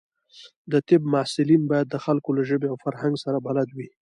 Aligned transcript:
د 0.71 0.73
طب 0.87 1.01
محصلین 1.13 1.61
باید 1.71 1.87
د 1.89 1.95
خلکو 2.05 2.29
له 2.37 2.43
ژبې 2.49 2.67
او 2.69 2.77
فرهنګ 2.85 3.13
سره 3.23 3.37
بلد 3.47 3.69
وي. 3.77 3.89